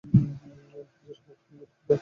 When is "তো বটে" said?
1.47-1.79